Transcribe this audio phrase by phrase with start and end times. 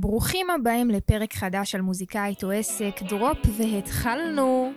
[0.00, 4.72] ברוכים הבאים לפרק חדש על מוזיקאית או עסק, דרופ והתחלנו.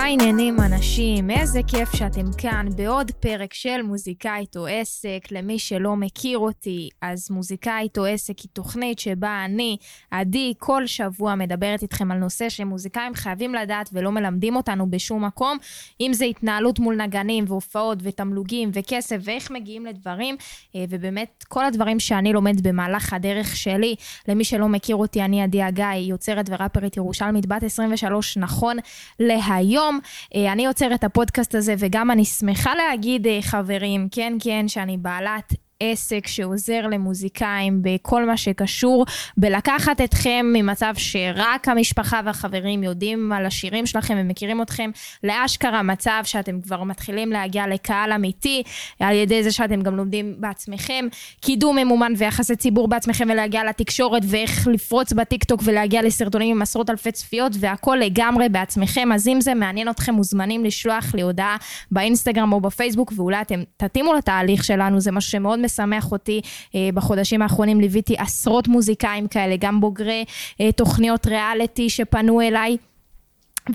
[0.00, 1.30] מה העניינים אנשים?
[1.30, 5.20] איזה כיף שאתם כאן בעוד פרק של מוזיקאית או עסק.
[5.30, 9.76] למי שלא מכיר אותי, אז מוזיקאית או עסק היא תוכנית שבה אני,
[10.10, 15.58] עדי, כל שבוע מדברת איתכם על נושא שמוזיקאים חייבים לדעת ולא מלמדים אותנו בשום מקום,
[16.00, 20.36] אם זה התנהלות מול נגנים והופעות ותמלוגים וכסף ואיך מגיעים לדברים,
[20.76, 23.94] אה, ובאמת כל הדברים שאני לומדת במהלך הדרך שלי.
[24.28, 28.76] למי שלא מכיר אותי, אני עדי הגיא, יוצרת וראפרית ירושלמית בת 23 נכון
[29.20, 29.89] להיום.
[29.90, 34.68] היום אה, אני עוצרת את הפודקאסט הזה, וגם אני שמחה להגיד, אה, חברים, כן, כן,
[34.68, 43.32] שאני בעלת עסק שעוזר למוזיקאים בכל מה שקשור בלקחת אתכם ממצב שרק המשפחה והחברים יודעים
[43.32, 44.90] על השירים שלכם ומכירים אתכם,
[45.24, 48.62] לאשכרה מצב שאתם כבר מתחילים להגיע לקהל אמיתי,
[49.00, 51.06] על ידי זה שאתם גם לומדים בעצמכם
[51.40, 57.12] קידום ממומן ויחסי ציבור בעצמכם ולהגיע לתקשורת ואיך לפרוץ בטיקטוק ולהגיע לסרטונים עם עשרות אלפי
[57.12, 59.12] צפיות והכל לגמרי בעצמכם.
[59.12, 61.56] אז אם זה מעניין אתכם, מוזמנים לשלוח לי הודעה
[61.90, 66.40] באינסטגרם או בפייסבוק ואולי אתם תתאימו לתהליך שלנו, זה משהו שמאוד משמח אותי.
[66.74, 70.24] אה, בחודשים האחרונים ליוויתי עשרות מוזיקאים כאלה, גם בוגרי
[70.60, 72.76] אה, תוכניות ריאליטי שפנו אליי.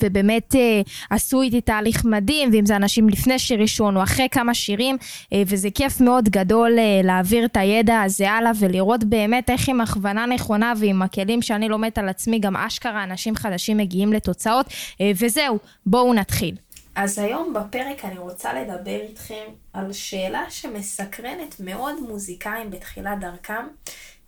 [0.01, 4.53] ובאמת אה, עשו איתי תהליך מדהים, ואם זה אנשים לפני שיר ראשון או אחרי כמה
[4.53, 4.97] שירים,
[5.33, 9.81] אה, וזה כיף מאוד גדול אה, להעביר את הידע הזה הלאה ולראות באמת איך עם
[9.81, 14.65] הכוונה נכונה ועם הכלים שאני לומדת על עצמי, גם אשכרה אנשים חדשים מגיעים לתוצאות,
[15.01, 16.55] אה, וזהו, בואו נתחיל.
[16.95, 19.43] אז היום בפרק אני רוצה לדבר איתכם
[19.73, 23.67] על שאלה שמסקרנת מאוד מוזיקאים בתחילת דרכם,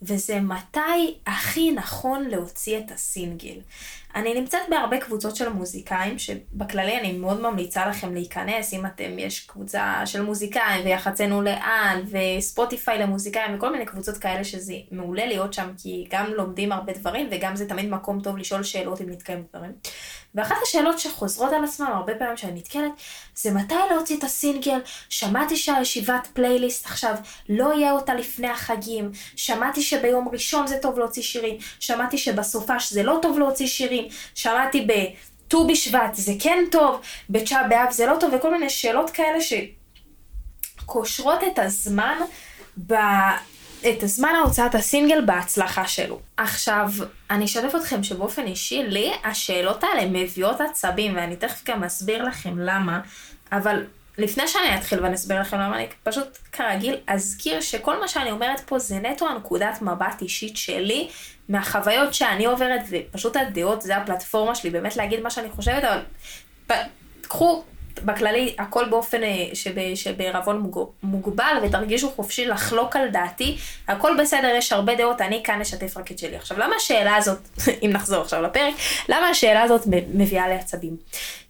[0.02, 3.60] וזה מתי הכי נכון להוציא את הסינגל.
[4.16, 9.40] אני נמצאת בהרבה קבוצות של מוזיקאים, שבכללי אני מאוד ממליצה לכם להיכנס, אם אתם, יש
[9.40, 15.70] קבוצה של מוזיקאים, ויחצנו לאן, וספוטיפיי למוזיקאים, וכל מיני קבוצות כאלה שזה מעולה להיות שם,
[15.78, 19.72] כי גם לומדים הרבה דברים, וגם זה תמיד מקום טוב לשאול שאלות אם נתקיים דברים.
[20.36, 22.92] ואחת השאלות שחוזרות על עצמם הרבה פעמים שאני נתקלת,
[23.36, 24.80] זה מתי להוציא את הסינגל,
[25.10, 27.16] שמעתי שהישיבת פלייליסט עכשיו
[27.50, 33.04] לא יהיה אותה לפני החגים, שמעתי שביום ראשון זה טוב להוציא שירים, שמעתי שבסופש זה
[33.04, 38.34] לא טוב להוציא שירים, שמעתי בט"ו בשבט זה כן טוב, בתשעה באב זה לא טוב,
[38.34, 39.38] וכל מיני שאלות כאלה
[40.82, 42.18] שקושרות את הזמן
[42.88, 42.94] ב...
[43.90, 46.20] את הזמן ההוצאת הסינגל בהצלחה שלו.
[46.38, 46.92] עכשיו,
[47.32, 52.60] אני אשתף אתכם שבאופן אישי, לי השאלות האלה מביאות עצבים, ואני תכף גם אסביר לכם
[52.60, 53.00] למה,
[53.52, 53.84] אבל
[54.18, 58.60] לפני שאני אתחיל ואני אסביר לכם למה, אני פשוט כרגיל אזכיר שכל מה שאני אומרת
[58.60, 61.08] פה זה נטו הנקודת מבט אישית שלי,
[61.50, 66.02] מהחוויות שאני עוברת, ופשוט הדעות זה הפלטפורמה שלי באמת להגיד מה שאני חושבת, אבל
[67.22, 67.64] קחו
[68.06, 70.72] בכללי הכל באופן אה, שב, שבערבון
[71.04, 73.58] מוגבל ותרגישו חופשי לחלוק על דעתי,
[73.88, 76.36] הכל בסדר, יש הרבה דעות, אני כאן אשתף רק את שלי.
[76.36, 77.40] עכשיו למה השאלה הזאת,
[77.86, 78.74] אם נחזור עכשיו לפרק,
[79.10, 79.82] למה השאלה הזאת
[80.14, 80.98] מביאה לעצבים?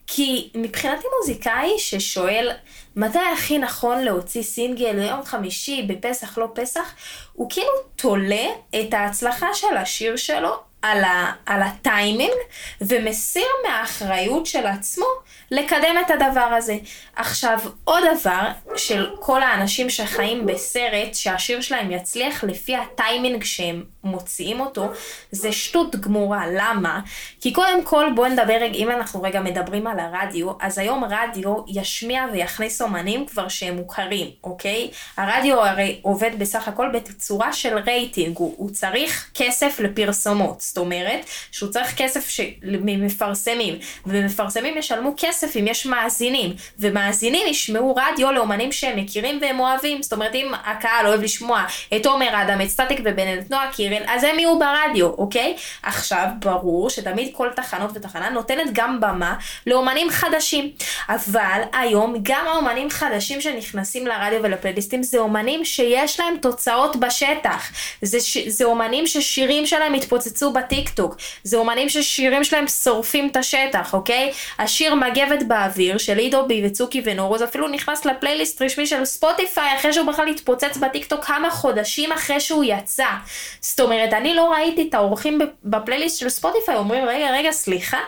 [0.08, 2.52] כי מבחינתי מוזיקאי ששואל
[2.96, 6.94] מתי הכי נכון להוציא סינגל ליום חמישי בפסח לא פסח,
[7.34, 8.46] הוא כאילו תולה
[8.80, 12.34] את ההצלחה של השיר שלו על, ה, על הטיימינג
[12.82, 15.06] ומסיר מהאחריות של עצמו
[15.52, 16.78] לקדם את הדבר הזה.
[17.16, 24.60] עכשיו, עוד דבר של כל האנשים שחיים בסרט שהשיר שלהם יצליח לפי הטיימינג שהם מוציאים
[24.60, 24.92] אותו,
[25.32, 26.44] זה שטות גמורה.
[26.48, 27.00] למה?
[27.42, 32.26] כי קודם כל בואו נדבר, אם אנחנו רגע מדברים על הרדיו, אז היום רדיו ישמיע
[32.32, 34.90] ויכניס אומנים כבר שהם מוכרים, אוקיי?
[35.18, 41.26] הרדיו הרי עובד בסך הכל בצורה של רייטינג, הוא, הוא צריך כסף לפרסומות, זאת אומרת
[41.52, 42.42] שהוא צריך כסף ש...
[42.62, 50.04] ממפרסמים, ומפרסמים ישלמו כסף אם יש מאזינים, ומאזינים ישמעו רדיו לאומנים שהם מכירים והם אוהבים,
[50.04, 51.64] זאת אומרת אם הקהל אוהב לשמוע
[51.96, 53.00] את עומר אדם, את סטטיק
[53.40, 55.56] את נועה קירל, אז הם יהיו ברדיו, אוקיי?
[55.84, 59.36] עכשיו, ברור שתמיד כל תחנות ותחנה נותנת גם במה
[59.68, 60.72] לאומנים חדשים.
[61.10, 67.72] אבל היום גם האומנים חדשים שנכנסים לרדיו ולפלייליסטים זה אומנים שיש להם תוצאות בשטח.
[68.02, 68.38] זה, ש...
[68.38, 71.16] זה אומנים ששירים שלהם התפוצצו בטיקטוק.
[71.44, 74.32] זה אומנים ששירים שלהם שורפים את השטח, אוקיי?
[74.60, 79.94] השיר מגבת באוויר של עידו בי וצוקי ונורוז אפילו נכנס לפלייליסט רשמי של ספוטיפיי אחרי
[79.94, 83.08] שהוא בכלל התפוצץ בטיקטוק כמה חודשים אחרי שהוא יצא.
[83.62, 88.00] זאת אומרת, אני לא ראיתי את העורכים בפלייליסט של ספוטיפיי אומרים, רגע, רגע, סליחה,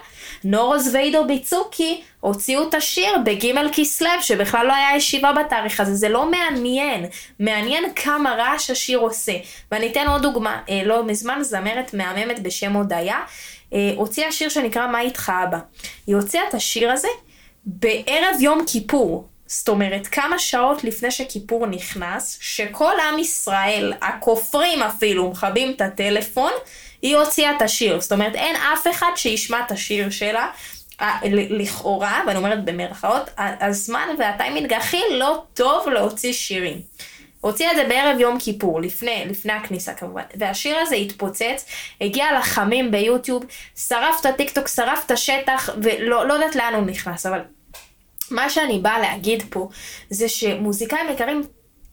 [0.44, 5.96] נורוז ועידו בי וצוקי הוציאו את השיר בג' כסלו, שבכלל לא היה ישיבה בתאריך הזה,
[5.96, 7.06] זה לא מעניין.
[7.40, 9.34] מעניין כמה רעש השיר עושה.
[9.72, 13.20] ואני אתן עוד דוגמה, אה, לא מזמן זמרת מהממת בשם הודיה,
[13.74, 15.60] אה, הוציאה שיר שנקרא מה איתך אבא.
[16.08, 17.08] היא הוציאה את השיר הזה
[17.66, 19.29] בערב יום כיפור.
[19.52, 26.52] זאת אומרת, כמה שעות לפני שכיפור נכנס, שכל עם ישראל, הכופרים אפילו, מכבים את הטלפון,
[27.02, 28.02] היא הוציאה את השיר.
[28.02, 30.48] זאת אומרת, אין אף אחד שישמע את השיר שלה.
[31.50, 36.82] לכאורה, ואני אומרת במרכאות, הזמן והטיימינג הכי לא טוב להוציא שירים.
[37.42, 41.66] הוציאה את זה בערב יום כיפור, לפני, לפני הכניסה כמובן, והשיר הזה התפוצץ,
[42.02, 43.46] הגיע לחמים ביוטיוב,
[43.76, 47.40] שרף את הטיקטוק, שרף את השטח, ולא לא יודעת לאן הוא נכנס, אבל
[48.32, 49.70] מה שאני באה להגיד פה,
[50.10, 51.44] זה שמוזיקאים יקרים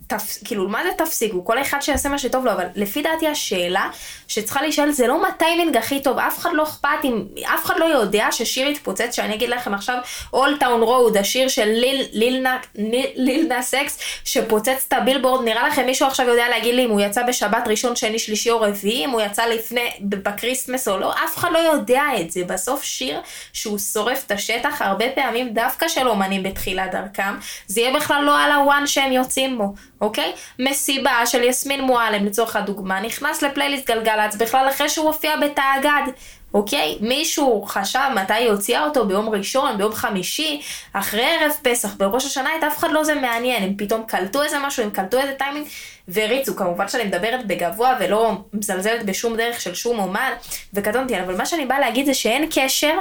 [0.06, 0.38] תפ...
[0.44, 1.44] כאילו, מה זה תפסיקו?
[1.44, 3.88] כל אחד שיעשה מה שטוב לו, אבל לפי דעתי השאלה
[4.28, 7.24] שצריכה להישאל זה לא מה טיימינג הכי טוב, אף אחד לא אכפת אם,
[7.54, 9.98] אף אחד לא יודע ששיר יתפוצץ, שאני אגיד לכם עכשיו,
[10.32, 15.68] All Town Road, השיר של ליל, ליל, Lil, Lil Nas X, שפוצץ את הבילבורד, נראה
[15.68, 19.04] לכם מישהו עכשיו יודע להגיד לי אם הוא יצא בשבת ראשון, שני, שלישי או רביעי,
[19.04, 22.44] אם הוא יצא לפני, בכריסמס או לא, אף אחד לא יודע את זה.
[22.44, 23.20] בסוף שיר
[23.52, 27.34] שהוא שורף את השטח, הרבה פעמים דווקא של אומנים בתחילת דרכם,
[27.66, 29.74] זה יהיה בכלל לא על הוואן שהם יוצאים בו.
[30.00, 30.32] אוקיי?
[30.58, 36.12] מסיבה של יסמין מועלם לצורך הדוגמה, נכנס לפלייליסט גלגלצ בכלל אחרי שהוא הופיע בתאגיד.
[36.54, 36.98] אוקיי?
[37.00, 40.60] מישהו חשב מתי היא הוציאה אותו ביום ראשון, ביום חמישי,
[40.92, 44.58] אחרי ערב פסח, בראש השנה, את אף אחד לא זה מעניין, הם פתאום קלטו איזה
[44.58, 45.66] משהו, הם קלטו איזה טיימינג
[46.08, 46.56] והריצו.
[46.56, 50.32] כמובן שאני מדברת בגבוה ולא מזלזלת בשום דרך של שום אומן,
[50.74, 52.98] וקטונתי, אבל מה שאני באה להגיד זה שאין קשר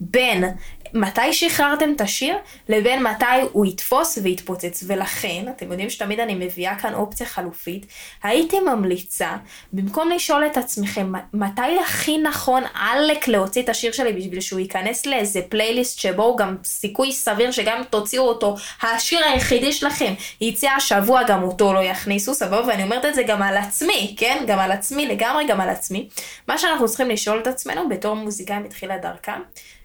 [0.00, 0.44] בין
[0.94, 2.36] מתי שחררתם את השיר
[2.68, 4.84] לבין מתי הוא יתפוס ויתפוצץ.
[4.86, 7.86] ולכן, אתם יודעים שתמיד אני מביאה כאן אופציה חלופית,
[8.22, 9.36] הייתי ממליצה,
[9.72, 15.06] במקום לשאול את עצמכם מתי הכי נכון עלק להוציא את השיר שלי בשביל שהוא ייכנס
[15.06, 21.22] לאיזה פלייליסט שבו הוא גם סיכוי סביר שגם תוציאו אותו, השיר היחידי שלכם יצא השבוע
[21.22, 22.68] גם אותו לא יכניסו, סבבה?
[22.68, 24.44] ואני אומרת את זה גם על עצמי, כן?
[24.46, 26.08] גם על עצמי, לגמרי גם על עצמי.
[26.48, 29.40] מה שאנחנו צריכים לשאול את עצמנו בתור מוזיקאים בתחילת דרכם,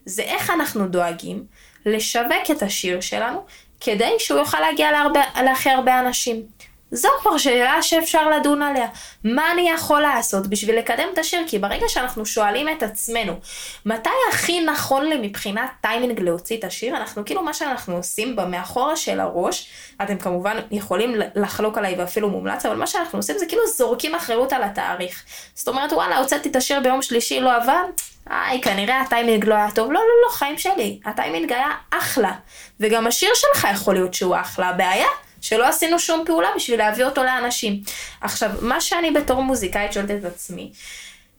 [0.07, 1.43] זה איך אנחנו דואגים
[1.85, 3.45] לשווק את השיר שלנו
[3.81, 6.43] כדי שהוא יוכל להגיע להרבה, להכי הרבה אנשים.
[6.91, 8.87] זו כבר שאלה שאפשר לדון עליה.
[9.23, 11.39] מה אני יכול לעשות בשביל לקדם את השיר?
[11.47, 13.33] כי ברגע שאנחנו שואלים את עצמנו,
[13.85, 18.95] מתי הכי נכון לי מבחינת טיימינג להוציא את השיר, אנחנו כאילו מה שאנחנו עושים במאחורה
[18.95, 19.69] של הראש,
[20.01, 24.53] אתם כמובן יכולים לחלוק עליי ואפילו מומלץ, אבל מה שאנחנו עושים זה כאילו זורקים אחריות
[24.53, 25.23] על התאריך.
[25.53, 27.83] זאת אומרת, וואלה, הוצאתי את השיר ביום שלישי, לא עבד,
[28.29, 29.91] היי, כנראה הטיימינג לא היה טוב.
[29.91, 30.99] לא, לא, לא, חיים שלי.
[31.05, 32.33] הטיימינג היה אחלה.
[32.79, 34.69] וגם השיר שלך יכול להיות שהוא אחלה.
[34.69, 35.07] הבעיה,
[35.41, 37.81] שלא עשינו שום פעולה בשביל להביא אותו לאנשים.
[38.21, 40.71] עכשיו, מה שאני בתור מוזיקאית שואלת את עצמי,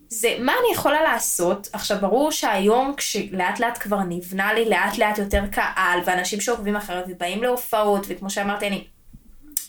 [0.08, 5.18] זה מה אני יכולה לעשות, עכשיו ברור שהיום כשלאט לאט כבר נבנה לי לאט לאט
[5.18, 8.84] יותר קהל, ואנשים שעוקבים אחרת ובאים להופעות, וכמו שאמרתי, אני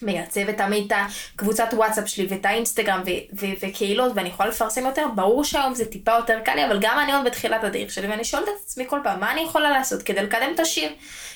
[0.02, 0.98] מייצבת תמיד את
[1.36, 5.86] הקבוצת וואטסאפ שלי ואת האינסטגרם ו- ו- וקהילות ואני יכולה לפרסם יותר, ברור שהיום זה
[5.86, 8.86] טיפה יותר קל לי, אבל גם אני עוד בתחילת הדרך שלי ואני שואלת את עצמי
[8.88, 10.92] כל פעם, מה אני יכולה לעשות כדי לקדם את השיר?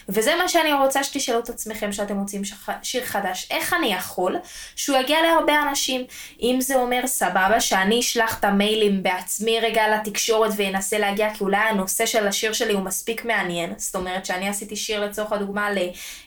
[0.09, 2.69] וזה מה שאני רוצה שתשאלו את עצמכם שאתם מוצאים שח...
[2.83, 4.35] שיר חדש, איך אני יכול
[4.75, 6.05] שהוא יגיע להרבה אנשים?
[6.41, 11.57] אם זה אומר סבבה שאני אשלח את המיילים בעצמי רגע לתקשורת ואנסה להגיע, כי אולי
[11.57, 15.69] הנושא של השיר שלי הוא מספיק מעניין, זאת אומרת שאני עשיתי שיר לצורך הדוגמה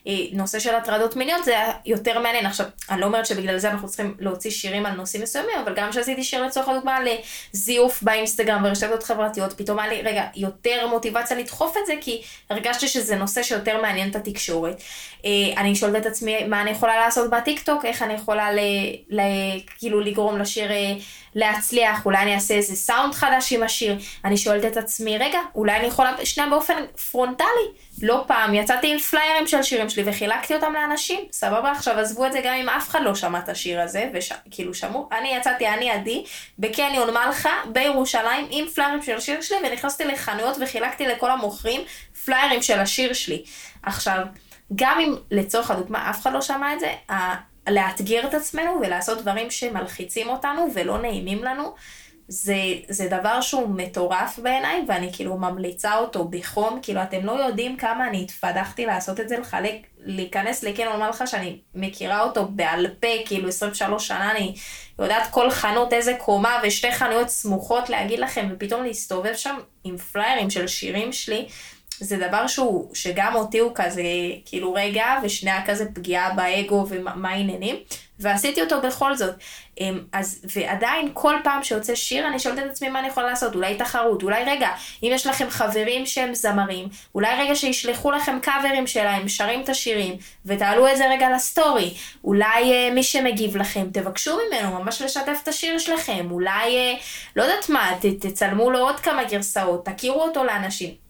[0.07, 1.57] לנושא של הטרדות מיניות, זה
[1.87, 2.47] יותר מעניין.
[2.47, 5.91] עכשיו, אני לא אומרת שבגלל זה אנחנו צריכים להוציא שירים על נושאים מסוימים, אבל גם
[5.91, 6.99] כשעשיתי שיר לצורך הדוגמה
[7.55, 12.89] לזיוף באינסטגרם ורשתות חברתיות, פתאום היה לי, רגע, יותר מוטיבציה לדחוף את זה, כי הרגשתי
[12.89, 14.83] שזה נושא שיותר מעניין את התקשורת.
[15.25, 18.59] אה, אני שואלת את עצמי מה אני יכולה לעשות בטיקטוק, איך אני יכולה ל,
[19.11, 19.21] ל,
[19.79, 20.93] כאילו לגרום לשיר אה,
[21.35, 23.97] להצליח, אולי אני אעשה איזה סאונד חדש עם השיר.
[24.25, 26.75] אני שואלת את עצמי, רגע, אולי אני יכולה שנייה באופן
[27.11, 27.67] פרונטלי.
[28.03, 31.73] לא פעם יצאתי עם פליירים של שירים שלי וחילקתי אותם לאנשים, סבבה?
[31.73, 34.81] עכשיו עזבו את זה גם אם אף אחד לא שמע את השיר הזה, וכאילו וש...
[34.81, 36.25] שמעו, אני יצאתי, אני עדי,
[36.59, 41.81] בקניון מלכה בירושלים עם פליירים של השיר שלי, ונכנסתי לחנויות וחילקתי לכל המוכרים
[42.25, 43.43] פליירים של השיר שלי.
[43.83, 44.19] עכשיו,
[44.75, 46.93] גם אם לצורך הדוגמה אף אחד לא שמע את זה,
[47.69, 51.75] לאתגר את עצמנו ולעשות דברים שמלחיצים אותנו ולא נעימים לנו,
[52.29, 52.55] זה,
[52.89, 58.09] זה דבר שהוא מטורף בעיניי, ואני כאילו ממליצה אותו בחום, כאילו אתם לא יודעים כמה
[58.09, 63.09] אני התפדחתי לעשות את זה, לחלק, להיכנס לקן, אומר לך שאני מכירה אותו בעל פה,
[63.27, 64.55] כאילו 23 שנה, אני
[64.99, 70.51] יודעת כל חנות איזה קומה ושתי חנויות סמוכות להגיד לכם, ופתאום להסתובב שם עם פליירים
[70.51, 71.47] של שירים שלי,
[72.01, 74.03] זה דבר שהוא, שגם אותי הוא כזה,
[74.45, 77.77] כאילו רגע, ושנייה כזה פגיעה באגו ומה העניינים,
[78.19, 79.35] ועשיתי אותו בכל זאת.
[79.81, 83.55] אמ, אז, ועדיין כל פעם שיוצא שיר, אני שואלת את עצמי מה אני יכולה לעשות,
[83.55, 84.71] אולי תחרות, אולי רגע,
[85.03, 90.17] אם יש לכם חברים שהם זמרים, אולי רגע שישלחו לכם קאברים שלהם, שרים את השירים,
[90.47, 95.49] ותעלו את זה רגע לסטורי, אולי אה, מי שמגיב לכם, תבקשו ממנו ממש לשתף את
[95.49, 96.95] השיר שלכם, אולי, אה,
[97.37, 101.06] לא יודעת מה, ת, תצלמו לו עוד כמה גרסאות, תכירו אותו לאנשים.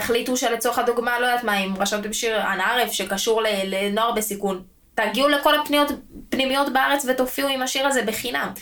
[0.00, 4.62] תחליטו שלצורך הדוגמה, לא יודעת מה, אם רשמתם שיר ענערף שקשור לנוער בסיכון,
[4.94, 8.52] תגיעו לכל הפנימיות בארץ ותופיעו עם השיר הזה בחינם.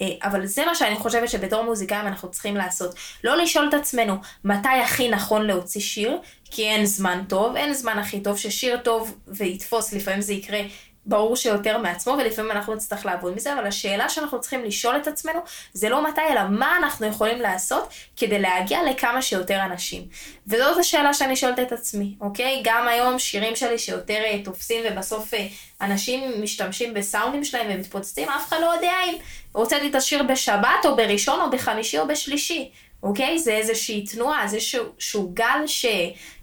[0.00, 2.94] אה, אבל זה מה שאני חושבת שבתור מוזיקאים אנחנו צריכים לעשות.
[3.24, 6.18] לא לשאול את עצמנו מתי הכי נכון להוציא שיר,
[6.50, 10.60] כי אין זמן טוב, אין זמן הכי טוב ששיר טוב ויתפוס, לפעמים זה יקרה
[11.06, 15.40] ברור שיותר מעצמו, ולפעמים אנחנו נצטרך לעבוד מזה, אבל השאלה שאנחנו צריכים לשאול את עצמנו,
[15.72, 20.02] זה לא מתי, אלא מה אנחנו יכולים לעשות כדי להגיע לכמה שיותר אנשים.
[20.46, 22.60] וזאת השאלה שאני שואלת את עצמי, אוקיי?
[22.64, 25.46] גם היום שירים שלי שיותר אה, תופסים, ובסוף אה,
[25.80, 29.14] אנשים משתמשים בסאונדים שלהם ומתפוצצים, אף אחד לא יודע אם
[29.52, 32.70] הוצאתי את השיר בשבת, או בראשון, או בחמישי, או בשלישי.
[33.02, 33.38] אוקיי?
[33.38, 35.86] זה איזושהי תנועה, זה איזשהו גל ש,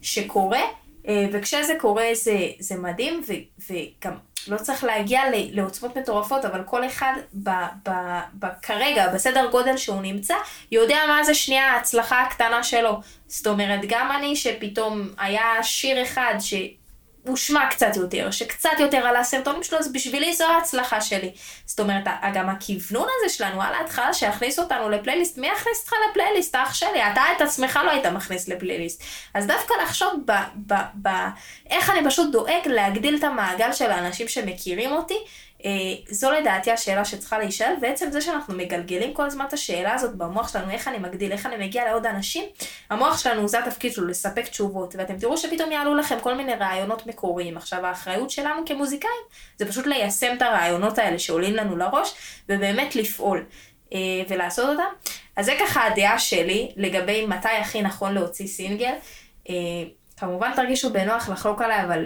[0.02, 0.62] שקורה,
[1.08, 3.34] אה, וכשזה קורה זה, זה מדהים, ו,
[3.70, 4.14] וגם
[4.48, 5.22] לא צריך להגיע
[5.52, 7.50] לעוצמות מטורפות, אבל כל אחד ב,
[7.90, 7.92] ב,
[8.40, 10.36] ב, כרגע, בסדר גודל שהוא נמצא,
[10.72, 13.00] יודע מה זה שנייה ההצלחה הקטנה שלו.
[13.28, 16.54] זאת אומרת, גם אני שפתאום היה שיר אחד ש...
[17.28, 21.32] הושמע קצת יותר, שקצת יותר על הסרטונים שלו, אז בשבילי זו ההצלחה שלי.
[21.66, 26.56] זאת אומרת, גם הכוונון הזה שלנו על ההתחלה שיכניס אותנו לפלייליסט, מי יכניס אותך לפלייליסט,
[26.56, 27.12] אח שלי?
[27.14, 29.04] אתה את עצמך לא היית מכניס לפלייליסט.
[29.34, 30.32] אז דווקא לחשוב ב...
[30.68, 31.10] ב, ב
[31.70, 35.18] איך אני פשוט דואג להגדיל את המעגל של האנשים שמכירים אותי,
[36.10, 40.54] זו לדעתי השאלה שצריכה להישאל, ועצם זה שאנחנו מגלגלים כל הזמן את השאלה הזאת במוח
[40.54, 42.44] שלנו, איך אני מגדיל, איך אני מגיע לעוד אנשים,
[42.90, 47.08] המוח שלנו זה התפקיד שלו, לספק תשובות, ואתם תראו שפתאום יעלו לכם כל מיני רעיונות
[47.08, 47.58] מקוריים.
[47.58, 49.22] עכשיו האחריות שלנו כמוזיקאים
[49.58, 52.14] זה פשוט ליישם את הרעיונות האלה שעולים לנו לראש,
[52.50, 53.46] ובאמת לפעול.
[53.94, 54.00] אה,
[54.30, 55.12] ולעשות אותם.
[55.36, 58.94] אז זה ככה הדעה שלי לגבי מתי הכי נכון להוציא סינגל.
[59.50, 59.56] אה,
[60.18, 62.06] כמובן תרגישו בנוח לחלוק עליי, אבל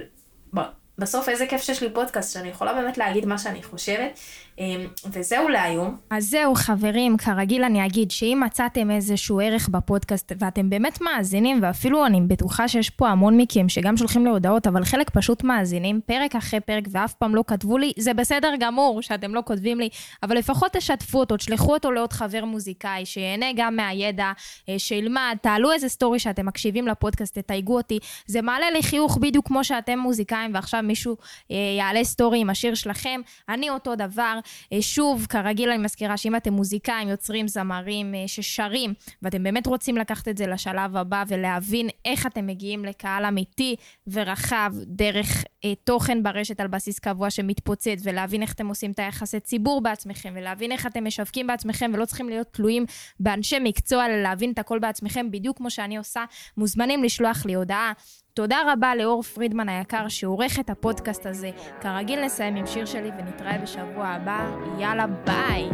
[0.98, 4.20] בסוף איזה כיף שיש לי פודקאסט שאני יכולה באמת להגיד מה שאני חושבת.
[4.59, 5.97] אמ, וזהו להיום.
[6.09, 12.05] אז זהו חברים, כרגיל אני אגיד שאם מצאתם איזשהו ערך בפודקאסט ואתם באמת מאזינים, ואפילו
[12.05, 16.35] אני בטוחה שיש פה המון מכם שגם שולחים לי הודעות, אבל חלק פשוט מאזינים, פרק
[16.35, 19.89] אחרי פרק ואף פעם לא כתבו לי, זה בסדר גמור שאתם לא כותבים לי,
[20.24, 24.31] אבל לפחות תשתפו אותו, תשלחו אותו לעוד חבר מוזיקאי, שיהנה גם מהידע,
[24.69, 28.00] אה, שילמד, תעלו איזה סטורי שאתם מקשיבים לפודקאסט, תתייגו אותי.
[28.25, 31.17] זה מעלה לי חיוך בדיוק כמו שאתם מוזיקאים ועכשיו מישהו
[31.51, 34.39] אה, יעלה סטורי עם השיר שלכם, אני אותו דבר.
[34.74, 39.98] אה, שוב, כרגיל אני מזכירה שאם אתם מוזיקאים, יוצרים, זמרים, אה, ששרים, ואתם באמת רוצים
[39.98, 43.75] לקחת את זה לשלב הבא ולהבין איך אתם מגיעים לקהל אמיתי
[44.08, 49.40] ורחב דרך אה, תוכן ברשת על בסיס קבוע שמתפוצץ, ולהבין איך אתם עושים את היחסי
[49.40, 52.86] ציבור בעצמכם, ולהבין איך אתם משווקים בעצמכם, ולא צריכים להיות תלויים
[53.20, 56.25] באנשי מקצוע, אלא להבין את הכל בעצמכם, בדיוק כמו שאני עושה,
[56.58, 57.94] מוזמנים לשלוח לי הודעה
[58.36, 61.50] תודה רבה לאור פרידמן היקר שעורך את הפודקאסט הזה.
[61.82, 64.46] כרגיל נסיים עם שיר שלי ונתראה בשבוע הבא.
[64.80, 65.70] יאללה ביי!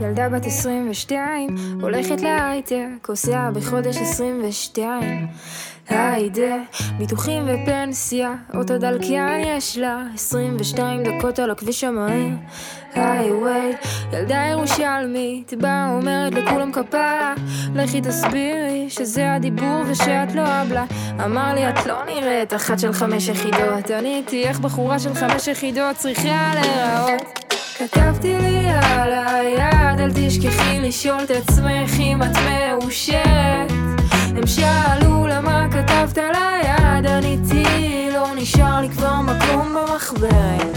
[0.00, 5.26] ילדה בת 22, הולכת להייטק, עושה בחודש 22.
[5.88, 6.56] היידה,
[6.98, 12.34] ביטוחים ופנסיה, אותו דלקיין יש לה, 22 דקות על הכביש המהיר.
[12.94, 13.30] היי
[14.12, 17.34] ילדה ירושלמית, באה אומרת לכולם כפרה,
[17.74, 20.84] לכי תסבירי שזה הדיבור ושאת לא אבלה.
[21.24, 25.96] אמר לי את לא נראית אחת של חמש יחידות, עניתי איך בחורה של חמש יחידות
[25.96, 27.22] צריכה להיראות.
[27.78, 33.75] כתבתי לי על היד, אל תשכחי לשאול את עצמך אם את מאושרת.
[34.36, 40.76] הם שאלו למה כתבת על היד, עניתי לא נשאר לי כבר מקום במחברת.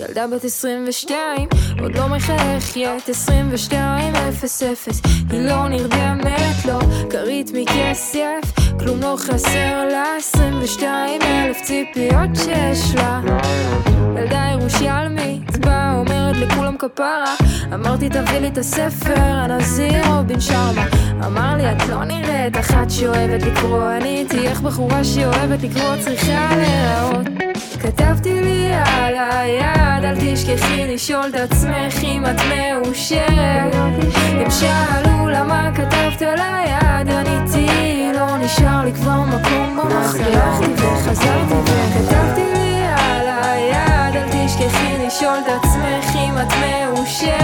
[0.00, 1.48] ילדה בת 22,
[1.82, 6.78] עוד לא מחייכת, 22 0 0 היא לא נרדמת, לא
[7.10, 13.20] כרית מכסף, כלום לא חסר לה, 22 אלף ציפיות שיש לה.
[14.18, 14.43] ילדה
[16.94, 17.34] כפרה,
[17.74, 20.86] אמרתי תביא לי את הספר, הנזיר רובין שרמה.
[21.26, 26.50] אמר לי את לא נראית אחת שאוהבת לקרוא, אני איתי איך בחורה שאוהבת לקרוא צריכה
[26.56, 27.26] להיראות.
[27.80, 33.74] כתבתי לי על היד, אל תשכחי לשאול את עצמך אם את מאושרת.
[34.14, 39.80] הם שאלו למה כתבת על היד, עניתי, לא נשאר לי כבר מקום.
[39.80, 45.63] הלכתי וחזרתי וכתבתי לי על היד, אל תשכחי לשאול את עצמך
[47.04, 47.43] את מאושרת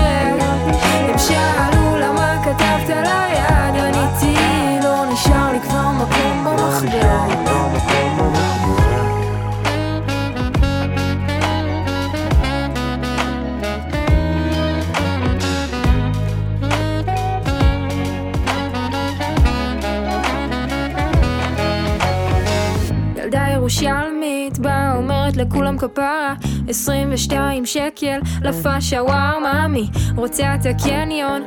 [25.11, 26.35] אומרת לכולם כפרה.
[26.69, 29.90] 22 שקל לפאשה וואו מאמי.
[30.17, 31.43] רוצה את הקניון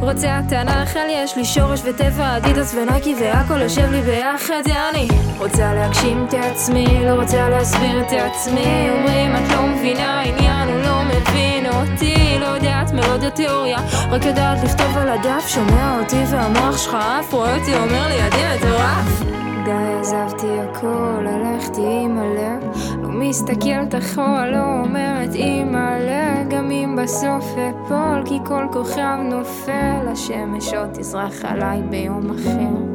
[0.00, 1.06] רוצה את הנחל.
[1.10, 5.08] יש לי שורש וטבע אדידס ונייקי והכל יושב לי ביחד אני
[5.38, 8.88] רוצה להגשים את עצמי לא רוצה להסביר את עצמי.
[8.90, 12.38] אומרים את לא מבינה עניין הוא לא מבין אותי.
[12.40, 13.78] לא יודעת מלודיה תיאוריה
[14.10, 15.48] רק יודעת לכתוב על הדף.
[15.48, 19.38] שומע אותי והמוח שלך אף רואה אותי אומר לי עדי מטורף.
[19.64, 22.58] די עזבתי הכל, הלכתי עם הלב
[23.28, 30.88] מסתכלת אחורה, לא אומרת אימא'לה גם אם בסוף אפול, כי כל כוכב נופל השמש עוד
[30.92, 32.87] תזרח עליי ביום אחר